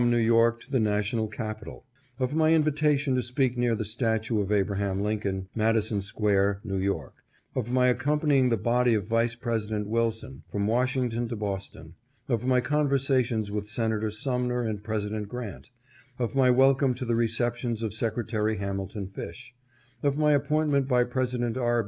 495 0.01 0.27
New 0.27 0.35
York 0.35 0.59
to 0.61 0.71
the 0.71 0.79
national 0.79 1.27
capital; 1.27 1.85
of 2.17 2.33
my 2.33 2.55
invitation 2.55 3.13
to 3.13 3.21
speak 3.21 3.55
near 3.55 3.75
the 3.75 3.85
statue 3.85 4.41
of 4.41 4.51
Abraham 4.51 4.99
Lincoln, 5.01 5.47
Madison 5.53 6.01
Square, 6.01 6.59
New 6.63 6.79
York; 6.79 7.23
of 7.53 7.71
my 7.71 7.85
accompanying 7.85 8.49
the 8.49 8.57
body 8.57 8.95
of 8.95 9.05
Vice 9.05 9.35
President 9.35 9.85
Wilson 9.87 10.41
from 10.51 10.65
Washington 10.65 11.27
to 11.27 11.35
Boston; 11.35 11.93
of 12.27 12.47
my 12.47 12.59
conversations 12.59 13.51
with 13.51 13.69
Senator 13.69 14.09
Sumner 14.09 14.63
and 14.63 14.83
President 14.83 15.29
Grant; 15.29 15.69
of 16.17 16.33
my 16.33 16.49
welcome 16.49 16.95
to 16.95 17.05
the 17.05 17.13
receptions 17.15 17.83
of 17.83 17.93
Secretary 17.93 18.57
Hamilton 18.57 19.05
Fish; 19.05 19.53
of 20.01 20.17
my 20.17 20.31
appointment 20.31 20.87
by 20.87 21.03
President 21.03 21.57
R. 21.57 21.79